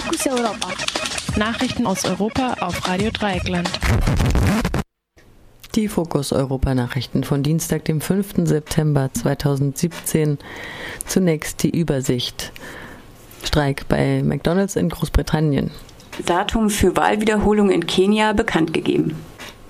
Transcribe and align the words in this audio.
Fokus 0.00 0.26
Europa. 0.26 0.68
Nachrichten 1.36 1.86
aus 1.86 2.06
Europa 2.06 2.54
auf 2.60 2.88
Radio 2.88 3.10
Dreieckland. 3.10 3.68
Die 5.74 5.88
Fokus 5.88 6.32
Europa 6.32 6.74
Nachrichten 6.74 7.22
von 7.22 7.42
Dienstag, 7.42 7.84
dem 7.84 8.00
5. 8.00 8.46
September 8.48 9.10
2017. 9.12 10.38
Zunächst 11.06 11.62
die 11.62 11.78
Übersicht. 11.78 12.50
Streik 13.44 13.88
bei 13.88 14.22
McDonald's 14.22 14.76
in 14.76 14.88
Großbritannien. 14.88 15.70
Datum 16.24 16.70
für 16.70 16.96
Wahlwiederholung 16.96 17.70
in 17.70 17.86
Kenia 17.86 18.32
bekannt 18.32 18.72
gegeben. 18.72 19.16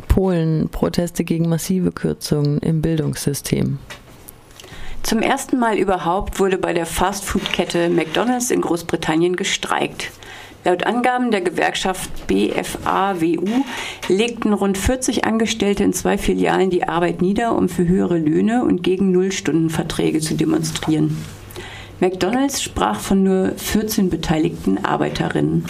Polen 0.06 0.68
Proteste 0.68 1.24
gegen 1.24 1.48
massive 1.48 1.90
Kürzungen 1.90 2.58
im 2.58 2.82
Bildungssystem. 2.82 3.80
Zum 5.02 5.22
ersten 5.22 5.58
Mal 5.58 5.76
überhaupt 5.76 6.38
wurde 6.38 6.56
bei 6.56 6.72
der 6.72 6.86
Fastfood-Kette 6.86 7.88
McDonald's 7.88 8.50
in 8.50 8.60
Großbritannien 8.60 9.34
gestreikt. 9.34 10.12
Laut 10.62 10.84
Angaben 10.84 11.30
der 11.30 11.40
Gewerkschaft 11.40 12.26
BFAWU 12.26 13.64
legten 14.08 14.52
rund 14.52 14.76
40 14.76 15.24
Angestellte 15.24 15.84
in 15.84 15.94
zwei 15.94 16.18
Filialen 16.18 16.68
die 16.68 16.86
Arbeit 16.86 17.22
nieder, 17.22 17.56
um 17.56 17.70
für 17.70 17.88
höhere 17.88 18.18
Löhne 18.18 18.64
und 18.64 18.82
gegen 18.82 19.10
Nullstundenverträge 19.10 20.20
zu 20.20 20.34
demonstrieren. 20.34 21.16
McDonald's 21.98 22.62
sprach 22.62 23.00
von 23.00 23.22
nur 23.22 23.52
14 23.56 24.10
beteiligten 24.10 24.84
Arbeiterinnen. 24.84 25.64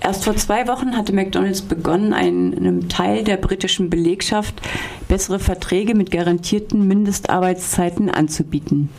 Erst 0.00 0.24
vor 0.24 0.36
zwei 0.36 0.66
Wochen 0.68 0.96
hatte 0.96 1.14
McDonald's 1.14 1.62
begonnen, 1.62 2.12
einem 2.12 2.88
Teil 2.88 3.24
der 3.24 3.38
britischen 3.38 3.88
Belegschaft 3.88 4.60
bessere 5.08 5.38
Verträge 5.38 5.94
mit 5.94 6.10
garantierten 6.10 6.86
Mindestarbeitszeiten 6.86 8.10
anzubieten. 8.10 8.90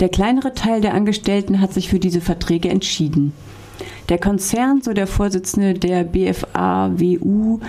Der 0.00 0.08
kleinere 0.08 0.54
Teil 0.54 0.80
der 0.80 0.94
Angestellten 0.94 1.60
hat 1.60 1.74
sich 1.74 1.88
für 1.88 1.98
diese 1.98 2.20
Verträge 2.20 2.68
entschieden. 2.70 3.32
Der 4.08 4.18
Konzern, 4.18 4.80
so 4.80 4.94
der 4.94 5.06
Vorsitzende 5.06 5.74
der 5.74 6.02
BFAWU, 6.04 7.60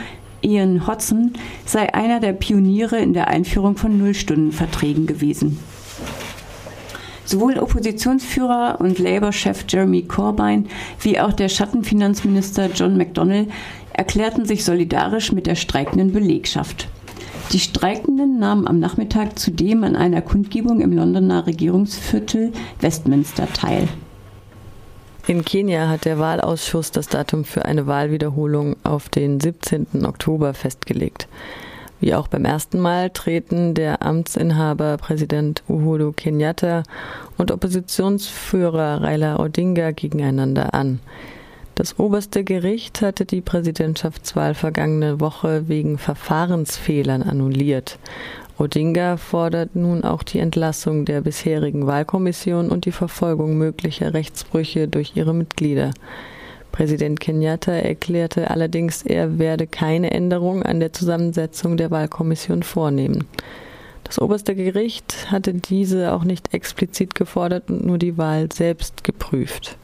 Ian 0.42 0.88
Hodson, 0.88 1.34
sei 1.66 1.94
einer 1.94 2.22
der 2.22 2.32
Pioniere 2.32 2.98
in 3.00 3.14
der 3.14 3.28
Einführung 3.28 3.76
von 3.76 3.98
Nullstundenverträgen 3.98 5.06
gewesen. 5.06 5.60
Sowohl 7.26 7.60
Oppositionsführer 7.60 8.78
und 8.80 9.00
Labour-Chef 9.00 9.66
Jeremy 9.68 10.04
Corbyn 10.04 10.68
wie 11.02 11.20
auch 11.20 11.34
der 11.34 11.50
Schattenfinanzminister 11.50 12.70
John 12.74 12.98
McDonnell 12.98 13.48
erklärten 13.92 14.46
sich 14.46 14.64
solidarisch 14.64 15.34
mit 15.34 15.46
der 15.46 15.56
streikenden 15.56 16.14
Belegschaft. 16.14 16.88
Die 17.52 17.60
Streikenden 17.60 18.40
nahmen 18.40 18.66
am 18.66 18.80
Nachmittag 18.80 19.38
zudem 19.38 19.84
an 19.84 19.98
einer 19.98 20.22
Kundgebung 20.22 20.80
im 20.80 20.94
Londoner 20.94 21.48
Regierungsviertel 21.48 22.54
Westminster 22.80 23.52
teil. 23.52 23.90
In 25.30 25.46
Kenia 25.46 25.88
hat 25.88 26.06
der 26.06 26.18
Wahlausschuss 26.18 26.90
das 26.90 27.08
Datum 27.08 27.46
für 27.46 27.64
eine 27.64 27.86
Wahlwiederholung 27.86 28.78
auf 28.84 29.10
den 29.10 29.40
17. 29.40 30.04
Oktober 30.04 30.56
festgelegt. 30.56 31.28
Wie 32.00 32.16
auch 32.16 32.28
beim 32.28 32.46
ersten 32.46 32.80
Mal 32.80 33.12
treten 33.12 33.76
der 33.76 34.02
Amtsinhaber 34.02 34.98
Präsident 34.98 35.62
Uhuru 35.70 36.14
Kenyatta 36.14 36.82
und 37.38 37.52
Oppositionsführer 37.52 39.04
Raila 39.04 39.40
Odinga 39.40 39.92
gegeneinander 39.92 40.74
an. 40.74 41.00
Das 41.76 42.00
oberste 42.00 42.44
Gericht 42.44 43.04
hatte 43.04 43.26
die 43.26 43.42
Präsidentschaftswahl 43.42 44.56
vergangene 44.56 45.20
Woche 45.20 45.68
wegen 45.68 46.00
Verfahrensfehlern 46.00 47.22
annulliert. 47.22 48.00
Odinga 48.60 49.16
fordert 49.16 49.78
nun 49.78 50.04
auch 50.04 50.22
die 50.22 50.40
Entlassung 50.40 51.06
der 51.06 51.22
bisherigen 51.22 51.88
Wahlkommission 51.88 52.70
und 52.70 52.84
die 52.84 52.92
Verfolgung 52.92 53.58
möglicher 53.58 54.14
Rechtsbrüche 54.14 54.90
durch 54.90 55.14
ihre 55.16 55.34
Mitglieder. 55.34 55.94
Präsident 56.74 57.22
Kenyatta 57.22 57.72
erklärte 57.72 58.52
allerdings, 58.52 59.04
er 59.04 59.40
werde 59.40 59.66
keine 59.66 60.12
Änderung 60.12 60.64
an 60.64 60.82
der 60.82 60.92
Zusammensetzung 60.92 61.78
der 61.78 61.90
Wahlkommission 61.90 62.62
vornehmen. 62.62 63.24
Das 64.04 64.20
oberste 64.20 64.56
Gericht 64.56 65.32
hatte 65.32 65.54
diese 65.54 66.12
auch 66.14 66.26
nicht 66.26 66.54
explizit 66.54 67.16
gefordert 67.16 67.70
und 67.70 67.86
nur 67.86 67.98
die 67.98 68.18
Wahl 68.18 68.52
selbst 68.52 69.06
geprüft. 69.06 69.78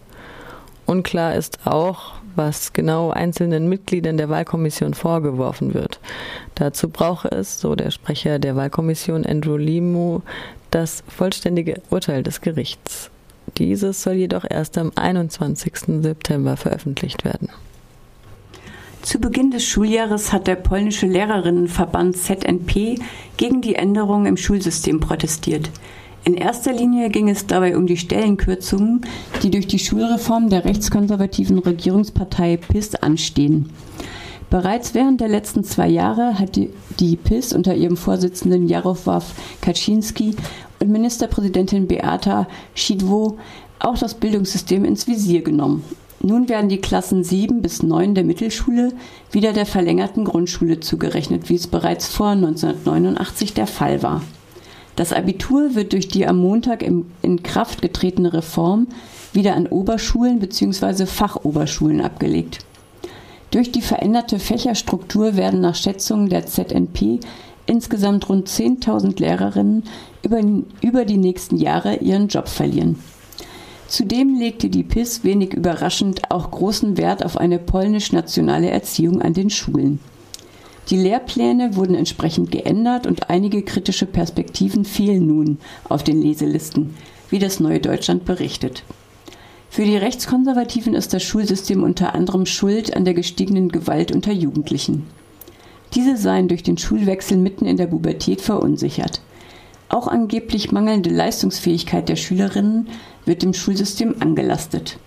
Unklar 0.85 1.35
ist 1.35 1.65
auch, 1.65 2.13
was 2.35 2.73
genau 2.73 3.09
einzelnen 3.09 3.69
Mitgliedern 3.69 4.17
der 4.17 4.29
Wahlkommission 4.29 4.93
vorgeworfen 4.93 5.73
wird. 5.73 5.99
Dazu 6.55 6.89
brauche 6.89 7.29
es, 7.31 7.59
so 7.59 7.75
der 7.75 7.91
Sprecher 7.91 8.39
der 8.39 8.55
Wahlkommission 8.55 9.25
Andrew 9.25 9.57
Limu, 9.57 10.21
das 10.71 11.03
vollständige 11.07 11.81
Urteil 11.89 12.23
des 12.23 12.41
Gerichts. 12.41 13.09
Dieses 13.57 14.03
soll 14.03 14.15
jedoch 14.15 14.45
erst 14.49 14.77
am 14.77 14.91
21. 14.95 16.01
September 16.01 16.57
veröffentlicht 16.57 17.23
werden. 17.23 17.49
Zu 19.01 19.19
Beginn 19.19 19.51
des 19.51 19.63
Schuljahres 19.63 20.33
hat 20.33 20.47
der 20.47 20.55
polnische 20.55 21.05
Lehrerinnenverband 21.05 22.17
ZNP 22.17 22.99
gegen 23.37 23.61
die 23.61 23.75
Änderungen 23.75 24.25
im 24.25 24.35
Schulsystem 24.35 24.99
protestiert. 24.99 25.69
In 26.25 26.33
erster 26.33 26.73
Linie 26.73 27.11
ging 27.11 27.29
es 27.29 27.45
dabei 27.45 27.77
um 27.77 27.85
die 27.85 27.97
Stellenkürzungen, 27.97 29.01
die 29.43 29.51
durch 29.51 29.67
die 29.67 29.77
Schulreform 29.77 30.49
der 30.49 30.65
rechtskonservativen 30.65 31.59
Regierungspartei 31.59 32.57
PIS 32.57 32.95
anstehen. 32.95 33.69
Bereits 34.49 34.95
während 34.95 35.21
der 35.21 35.27
letzten 35.27 35.63
zwei 35.63 35.87
Jahre 35.87 36.39
hat 36.39 36.55
die, 36.55 36.71
die 36.99 37.15
PIS 37.15 37.53
unter 37.53 37.75
ihrem 37.75 37.95
Vorsitzenden 37.95 38.67
Jarosław 38.67 39.21
Kaczynski 39.61 40.35
und 40.79 40.89
Ministerpräsidentin 40.89 41.85
Beata 41.85 42.47
Szydło 42.75 43.37
auch 43.77 43.97
das 43.99 44.15
Bildungssystem 44.15 44.83
ins 44.83 45.05
Visier 45.07 45.43
genommen. 45.43 45.83
Nun 46.21 46.49
werden 46.49 46.69
die 46.69 46.81
Klassen 46.81 47.23
7 47.23 47.61
bis 47.61 47.83
9 47.83 48.15
der 48.15 48.23
Mittelschule 48.23 48.93
wieder 49.31 49.53
der 49.53 49.67
verlängerten 49.67 50.25
Grundschule 50.25 50.79
zugerechnet, 50.79 51.49
wie 51.49 51.55
es 51.55 51.67
bereits 51.67 52.07
vor 52.07 52.29
1989 52.29 53.53
der 53.53 53.67
Fall 53.67 54.01
war. 54.01 54.23
Das 54.95 55.11
Abitur 55.11 55.75
wird 55.75 55.93
durch 55.93 56.07
die 56.07 56.25
am 56.25 56.37
Montag 56.37 56.81
im, 56.81 57.07
in 57.21 57.43
Kraft 57.43 57.81
getretene 57.81 58.33
Reform 58.33 58.87
wieder 59.33 59.55
an 59.55 59.67
Oberschulen 59.67 60.39
bzw. 60.39 61.05
Fachoberschulen 61.05 62.01
abgelegt. 62.01 62.59
Durch 63.51 63.71
die 63.71 63.81
veränderte 63.81 64.39
Fächerstruktur 64.39 65.35
werden 65.35 65.61
nach 65.61 65.75
Schätzungen 65.75 66.29
der 66.29 66.45
ZNP 66.45 67.19
insgesamt 67.65 68.29
rund 68.29 68.47
10.000 68.47 69.19
Lehrerinnen 69.19 69.83
über, 70.23 70.41
über 70.81 71.05
die 71.05 71.17
nächsten 71.17 71.57
Jahre 71.57 71.97
ihren 71.97 72.27
Job 72.27 72.47
verlieren. 72.47 72.97
Zudem 73.87 74.37
legte 74.37 74.69
die 74.69 74.83
PIS 74.83 75.23
wenig 75.23 75.53
überraschend 75.53 76.31
auch 76.31 76.49
großen 76.51 76.97
Wert 76.97 77.23
auf 77.23 77.37
eine 77.37 77.59
polnisch-nationale 77.59 78.69
Erziehung 78.69 79.21
an 79.21 79.33
den 79.33 79.49
Schulen. 79.49 79.99
Die 80.89 80.97
Lehrpläne 80.97 81.75
wurden 81.75 81.95
entsprechend 81.95 82.51
geändert 82.51 83.07
und 83.07 83.29
einige 83.29 83.63
kritische 83.63 84.05
Perspektiven 84.05 84.85
fehlen 84.85 85.25
nun 85.25 85.57
auf 85.89 86.03
den 86.03 86.21
Leselisten, 86.21 86.95
wie 87.29 87.39
das 87.39 87.59
Neue 87.59 87.79
Deutschland 87.79 88.25
berichtet. 88.25 88.83
Für 89.69 89.83
die 89.83 89.97
Rechtskonservativen 89.97 90.93
ist 90.93 91.13
das 91.13 91.23
Schulsystem 91.23 91.83
unter 91.83 92.13
anderem 92.13 92.45
schuld 92.45 92.95
an 92.95 93.03
der 93.03 93.13
gestiegenen 93.13 93.69
Gewalt 93.69 94.11
unter 94.11 94.31
Jugendlichen. 94.31 95.07
Diese 95.93 96.17
seien 96.17 96.47
durch 96.47 96.63
den 96.63 96.77
Schulwechsel 96.77 97.37
mitten 97.37 97.65
in 97.65 97.77
der 97.77 97.87
Pubertät 97.87 98.41
verunsichert. 98.41 99.21
Auch 99.89 100.07
angeblich 100.07 100.71
mangelnde 100.71 101.09
Leistungsfähigkeit 101.09 102.09
der 102.09 102.15
Schülerinnen 102.15 102.87
wird 103.25 103.41
dem 103.41 103.53
Schulsystem 103.53 104.15
angelastet. 104.19 104.97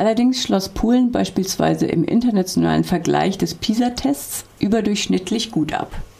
Allerdings 0.00 0.42
schloss 0.42 0.70
Polen 0.70 1.12
beispielsweise 1.12 1.84
im 1.84 2.04
internationalen 2.04 2.84
Vergleich 2.84 3.36
des 3.36 3.52
PISA-Tests 3.52 4.46
überdurchschnittlich 4.58 5.50
gut 5.50 5.74
ab. 5.74 5.94